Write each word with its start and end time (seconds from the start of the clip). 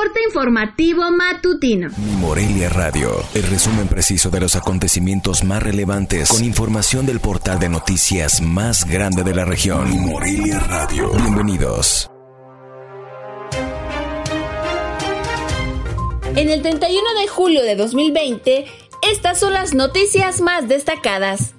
Corte 0.00 0.22
informativo 0.24 1.10
matutino. 1.10 1.90
Morelia 2.20 2.70
Radio, 2.70 3.22
el 3.34 3.42
resumen 3.42 3.86
preciso 3.86 4.30
de 4.30 4.40
los 4.40 4.56
acontecimientos 4.56 5.44
más 5.44 5.62
relevantes 5.62 6.30
con 6.30 6.42
información 6.42 7.04
del 7.04 7.20
portal 7.20 7.58
de 7.58 7.68
noticias 7.68 8.40
más 8.40 8.86
grande 8.86 9.24
de 9.24 9.34
la 9.34 9.44
región. 9.44 9.90
Morelia 10.00 10.58
Radio. 10.60 11.10
Bienvenidos. 11.10 12.10
En 16.34 16.48
el 16.48 16.62
31 16.62 17.20
de 17.20 17.28
julio 17.28 17.62
de 17.62 17.76
2020, 17.76 18.64
estas 19.02 19.38
son 19.38 19.52
las 19.52 19.74
noticias 19.74 20.40
más 20.40 20.66
destacadas. 20.66 21.52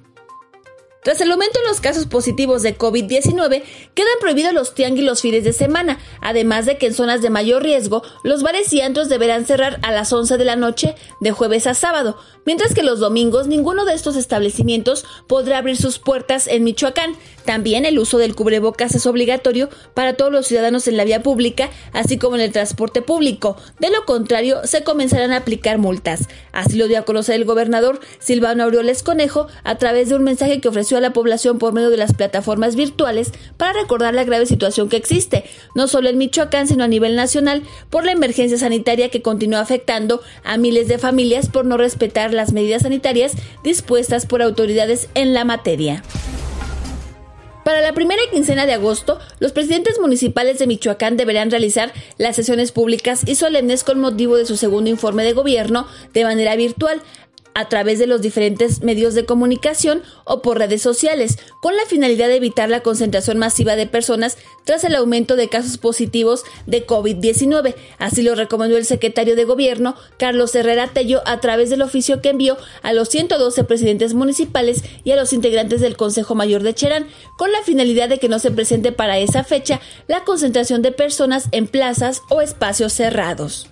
Tras 1.04 1.20
el 1.20 1.32
aumento 1.32 1.58
en 1.60 1.68
los 1.68 1.82
casos 1.82 2.06
positivos 2.06 2.62
de 2.62 2.78
COVID-19, 2.78 3.64
quedan 3.96 4.20
prohibidos 4.20 4.54
los 4.54 4.76
tianguis 4.76 5.04
los 5.04 5.22
fines 5.22 5.44
de 5.44 5.52
semana, 5.52 5.98
además 6.22 6.68
de 6.68 6.78
que 6.78 6.86
en 6.86 6.94
zonas 6.94 7.24
de 7.24 7.32
mayor 7.32 7.64
riesgo, 7.64 8.04
los 8.24 8.44
bares 8.44 8.72
y 8.72 8.82
antros 8.82 9.10
deberán 9.10 9.48
cerrar 9.48 9.80
a 9.82 9.92
las 9.92 10.14
11 10.14 10.38
de 10.38 10.46
la 10.46 10.56
noche 10.56 10.94
de 11.20 11.32
jueves 11.32 11.66
a 11.66 11.74
sábado, 11.74 12.18
mientras 12.46 12.76
que 12.76 12.84
los 12.84 13.00
domingos 13.00 13.48
ninguno 13.48 13.84
de 13.84 13.96
estos 13.96 14.16
establecimientos 14.16 15.04
podrá 15.28 15.58
abrir 15.58 15.76
sus 15.76 15.98
puertas 15.98 16.46
en 16.46 16.64
Michoacán. 16.64 17.16
También 17.46 17.86
el 17.86 17.98
uso 17.98 18.20
del 18.20 18.36
cubrebocas 18.36 18.94
es 18.94 19.08
obligatorio 19.08 19.70
para 19.96 20.14
todos 20.14 20.32
los 20.32 20.46
ciudadanos 20.46 20.88
en 20.88 20.98
la 20.98 21.06
vía 21.06 21.24
pública, 21.24 21.72
así 21.94 22.20
como 22.20 22.36
en 22.36 22.42
el 22.42 22.52
transporte 22.52 23.02
público. 23.02 23.58
De 23.80 23.90
lo 23.90 24.06
contrario, 24.06 24.62
se 24.66 24.84
comenzarán 24.84 25.32
a 25.32 25.38
aplicar 25.38 25.80
multas. 25.80 26.28
Así 26.52 26.78
lo 26.78 26.88
dio 26.88 27.00
a 27.00 27.06
conocer 27.06 27.34
el 27.34 27.46
gobernador 27.46 28.00
Silvano 28.20 28.64
Aureoles 28.64 29.02
Conejo 29.02 29.48
a 29.64 29.80
través 29.80 30.10
de 30.10 30.16
un 30.16 30.24
mensaje 30.24 30.62
que 30.62 30.70
ofreció 30.70 30.91
a 30.98 31.02
la 31.02 31.14
población 31.14 31.60
por 31.60 31.74
medio 31.74 31.90
de 31.90 31.98
las 31.98 32.14
plataformas 32.14 32.76
virtuales 32.76 33.32
para 33.58 33.74
recordar 33.74 34.14
la 34.14 34.24
grave 34.24 34.46
situación 34.46 34.90
que 34.90 34.98
existe, 34.98 35.44
no 35.76 35.88
solo 35.88 36.10
en 36.10 36.18
Michoacán, 36.18 36.68
sino 36.68 36.84
a 36.84 36.88
nivel 36.88 37.16
nacional, 37.16 37.64
por 37.90 38.06
la 38.06 38.12
emergencia 38.12 38.58
sanitaria 38.58 39.10
que 39.10 39.22
continúa 39.22 39.60
afectando 39.60 40.22
a 40.44 40.58
miles 40.58 40.88
de 40.88 40.98
familias 40.98 41.50
por 41.50 41.66
no 41.66 41.78
respetar 41.78 42.34
las 42.34 42.54
medidas 42.54 42.84
sanitarias 42.84 43.34
dispuestas 43.64 44.26
por 44.26 44.42
autoridades 44.42 45.10
en 45.16 45.34
la 45.34 45.46
materia. 45.46 46.04
Para 47.64 47.82
la 47.82 47.94
primera 47.94 48.22
quincena 48.32 48.66
de 48.66 48.74
agosto, 48.74 49.20
los 49.40 49.52
presidentes 49.52 50.00
municipales 50.00 50.58
de 50.58 50.66
Michoacán 50.66 51.16
deberán 51.16 51.52
realizar 51.52 51.94
las 52.18 52.36
sesiones 52.36 52.72
públicas 52.72 53.22
y 53.28 53.36
solemnes 53.36 53.84
con 53.84 54.00
motivo 54.00 54.36
de 54.36 54.48
su 54.48 54.58
segundo 54.58 54.90
informe 54.90 55.24
de 55.24 55.34
gobierno 55.34 55.88
de 56.12 56.24
manera 56.24 56.56
virtual, 56.56 57.02
a 57.54 57.70
través 57.70 58.00
de 58.00 58.08
los 58.08 58.22
diferentes 58.22 58.82
medios 58.82 59.14
de 59.14 59.26
comunicación 59.26 60.04
o 60.24 60.42
por 60.42 60.58
redes 60.58 60.82
sociales, 60.82 61.38
con 61.62 61.76
la 61.76 61.86
finalidad 61.86 62.28
de 62.28 62.36
evitar 62.36 62.70
la 62.70 62.82
concentración 62.82 63.38
masiva 63.38 63.76
de 63.76 63.88
personas 63.88 64.38
tras 64.64 64.84
el 64.84 64.96
aumento 64.96 65.36
de 65.36 65.50
casos 65.50 65.78
positivos 65.78 66.44
de 66.66 66.86
COVID-19. 66.86 67.76
Así 67.98 68.22
lo 68.22 68.36
recomendó 68.36 68.78
el 68.78 68.86
secretario 68.86 69.36
de 69.36 69.46
Gobierno, 69.46 69.96
Carlos 70.18 70.56
Herrera 70.56 70.88
Tello, 70.88 71.22
a 71.26 71.40
través 71.40 71.70
del 71.70 71.82
oficio 71.82 72.22
que 72.22 72.30
envió 72.30 72.58
a 72.84 72.94
los 72.94 73.10
112 73.10 73.64
presidentes 73.64 74.14
municipales 74.14 74.84
y 75.04 75.12
a 75.12 75.16
los 75.16 75.34
integrantes 75.34 75.82
del 75.82 75.98
Consejo 75.98 76.36
Mayor 76.36 76.64
de 76.64 76.74
Cherán, 76.74 77.08
con 77.38 77.52
la 77.52 77.64
finalidad 77.64 78.10
de 78.10 78.20
que 78.20 78.30
no 78.30 78.40
se 78.40 78.52
presente 78.52 78.92
para 78.92 79.18
esa 79.18 79.44
fecha 79.44 79.82
la 80.08 80.24
concentración 80.24 80.82
de 80.82 80.92
personas 80.92 81.48
en 81.52 81.68
plazas 81.68 82.22
o 82.30 82.42
espacios 82.42 82.94
cerrados. 82.94 83.68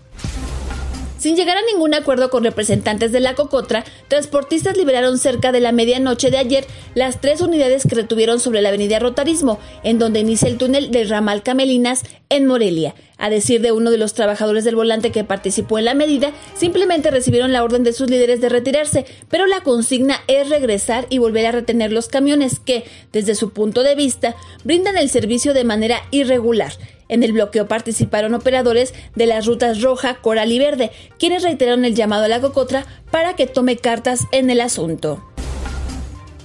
Sin 1.20 1.36
llegar 1.36 1.58
a 1.58 1.66
ningún 1.73 1.94
acuerdo 1.94 2.30
con 2.30 2.45
representantes 2.45 3.12
de 3.12 3.20
la 3.20 3.36
Cocotra, 3.36 3.84
transportistas 4.08 4.78
liberaron 4.78 5.17
cerca 5.17 5.52
de 5.52 5.59
la 5.59 5.73
medianoche 5.73 6.31
de 6.31 6.38
ayer 6.38 6.66
las 6.95 7.20
tres 7.20 7.42
unidades 7.42 7.86
que 7.86 7.95
retuvieron 7.95 8.39
sobre 8.39 8.62
la 8.62 8.70
avenida 8.70 9.00
Rotarismo, 9.00 9.59
en 9.84 10.00
donde 10.00 10.22
inicia 10.22 10.47
el 10.47 10.58
túnel 10.58 10.92
del 10.92 11.09
ramal 11.09 11.44
Camelinas 11.44 12.03
en 12.30 12.45
Morelia. 12.45 12.95
A 13.17 13.30
decir 13.30 13.59
de 13.59 13.73
uno 13.73 13.92
de 13.92 13.97
los 13.97 14.14
trabajadores 14.14 14.64
del 14.64 14.78
volante 14.78 15.12
que 15.12 15.25
participó 15.25 15.78
en 15.78 15.86
la 15.86 15.94
medida, 15.94 16.31
simplemente 16.56 17.12
recibieron 17.12 17.52
la 17.52 17.66
orden 17.66 17.84
de 17.84 17.92
sus 17.92 18.09
líderes 18.09 18.40
de 18.40 18.47
retirarse, 18.47 19.06
pero 19.28 19.45
la 19.45 19.59
consigna 19.59 20.22
es 20.28 20.47
regresar 20.47 21.06
y 21.09 21.17
volver 21.17 21.47
a 21.47 21.52
retener 21.52 21.92
los 21.92 22.08
camiones 22.08 22.59
que, 22.59 22.85
desde 23.12 23.35
su 23.35 23.50
punto 23.52 23.84
de 23.84 23.96
vista, 23.96 24.38
brindan 24.63 24.96
el 24.96 25.09
servicio 25.09 25.53
de 25.53 25.66
manera 25.66 26.02
irregular. 26.12 26.72
En 27.09 27.24
el 27.24 27.34
bloqueo 27.34 27.68
participaron 27.68 28.34
operadores 28.34 28.94
de 29.16 29.25
las 29.25 29.46
rutas 29.46 29.81
Roja, 29.81 30.16
Coral 30.22 30.52
y 30.52 30.59
Verde, 30.59 30.92
quienes 31.18 31.44
reiteraron 31.44 31.84
el 31.84 31.96
llamado 31.96 32.24
a 32.24 32.30
la 32.30 32.40
Cocotra 32.40 32.86
para 33.12 33.36
que 33.36 33.47
tome 33.47 33.75
cartas 33.78 34.25
en 34.31 34.50
el 34.50 34.62
asunto. 34.62 35.28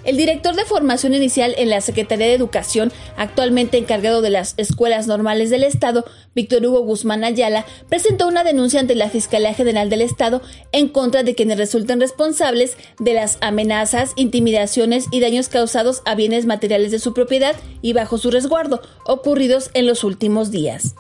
El 0.05 0.19
director 0.19 0.55
de 0.55 0.67
formación 0.67 1.15
inicial 1.15 1.55
en 1.57 1.71
la 1.71 1.81
Secretaría 1.81 2.27
de 2.27 2.35
Educación, 2.35 2.93
actualmente 3.17 3.79
encargado 3.79 4.21
de 4.21 4.29
las 4.29 4.55
escuelas 4.59 5.07
normales 5.07 5.49
del 5.49 5.65
Estado, 5.65 6.05
Víctor 6.35 6.67
Hugo 6.67 6.81
Guzmán 6.81 7.25
Ayala, 7.25 7.65
presentó 7.89 8.29
una 8.29 8.45
denuncia 8.45 8.81
ante 8.81 8.95
la 8.95 9.09
Fiscalía 9.09 9.55
General 9.55 9.89
del 9.89 10.03
Estado 10.03 10.43
en 10.73 10.89
contra 10.89 11.23
de 11.23 11.35
quienes 11.35 11.57
resultan 11.57 12.01
responsables 12.01 12.77
de 12.99 13.15
las 13.15 13.39
amenazas, 13.41 14.13
intimidaciones 14.17 15.07
y 15.11 15.21
daños 15.21 15.49
causados 15.49 16.03
a 16.05 16.15
bienes 16.15 16.45
materiales 16.45 16.91
de 16.91 16.99
su 16.99 17.15
propiedad 17.15 17.57
y 17.81 17.95
bajo 17.95 18.19
su 18.19 18.31
resguardo 18.31 18.83
ocurridos 19.07 19.71
en 19.73 19.87
los 19.87 20.05
últimos 20.05 20.51
días. 20.51 20.95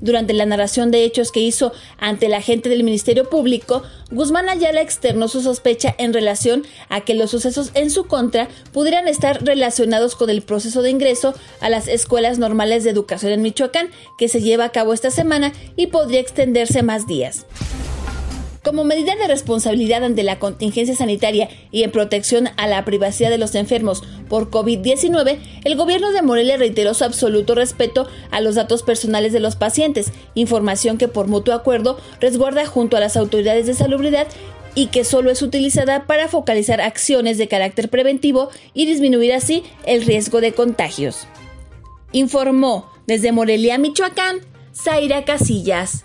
Durante 0.00 0.32
la 0.32 0.46
narración 0.46 0.90
de 0.90 1.04
hechos 1.04 1.32
que 1.32 1.40
hizo 1.40 1.72
ante 1.98 2.28
la 2.28 2.40
gente 2.40 2.68
del 2.68 2.84
Ministerio 2.84 3.28
Público, 3.28 3.82
Guzmán 4.10 4.48
Ayala 4.48 4.80
externó 4.80 5.28
su 5.28 5.42
sospecha 5.42 5.94
en 5.98 6.12
relación 6.12 6.64
a 6.88 7.02
que 7.02 7.14
los 7.14 7.30
sucesos 7.30 7.70
en 7.74 7.90
su 7.90 8.06
contra 8.06 8.48
pudieran 8.72 9.08
estar 9.08 9.44
relacionados 9.44 10.14
con 10.14 10.30
el 10.30 10.42
proceso 10.42 10.82
de 10.82 10.90
ingreso 10.90 11.34
a 11.60 11.68
las 11.68 11.88
escuelas 11.88 12.38
normales 12.38 12.84
de 12.84 12.90
educación 12.90 13.32
en 13.32 13.42
Michoacán, 13.42 13.90
que 14.16 14.28
se 14.28 14.40
lleva 14.40 14.64
a 14.64 14.72
cabo 14.72 14.92
esta 14.92 15.10
semana 15.10 15.52
y 15.76 15.88
podría 15.88 16.20
extenderse 16.20 16.82
más 16.82 17.06
días. 17.06 17.46
Como 18.68 18.84
medida 18.84 19.16
de 19.16 19.26
responsabilidad 19.26 20.04
ante 20.04 20.22
la 20.22 20.38
contingencia 20.38 20.94
sanitaria 20.94 21.48
y 21.70 21.84
en 21.84 21.90
protección 21.90 22.50
a 22.58 22.66
la 22.66 22.84
privacidad 22.84 23.30
de 23.30 23.38
los 23.38 23.54
enfermos 23.54 24.04
por 24.28 24.50
COVID-19, 24.50 25.38
el 25.64 25.74
gobierno 25.74 26.12
de 26.12 26.20
Morelia 26.20 26.58
reiteró 26.58 26.92
su 26.92 27.04
absoluto 27.04 27.54
respeto 27.54 28.06
a 28.30 28.42
los 28.42 28.56
datos 28.56 28.82
personales 28.82 29.32
de 29.32 29.40
los 29.40 29.56
pacientes, 29.56 30.12
información 30.34 30.98
que 30.98 31.08
por 31.08 31.28
mutuo 31.28 31.54
acuerdo 31.54 31.98
resguarda 32.20 32.66
junto 32.66 32.98
a 32.98 33.00
las 33.00 33.16
autoridades 33.16 33.66
de 33.66 33.72
salubridad 33.72 34.26
y 34.74 34.88
que 34.88 35.02
solo 35.02 35.30
es 35.30 35.40
utilizada 35.40 36.06
para 36.06 36.28
focalizar 36.28 36.82
acciones 36.82 37.38
de 37.38 37.48
carácter 37.48 37.88
preventivo 37.88 38.50
y 38.74 38.84
disminuir 38.84 39.32
así 39.32 39.62
el 39.86 40.04
riesgo 40.04 40.42
de 40.42 40.52
contagios. 40.52 41.26
Informó 42.12 42.90
desde 43.06 43.32
Morelia, 43.32 43.78
Michoacán, 43.78 44.40
Zaira 44.74 45.24
Casillas. 45.24 46.04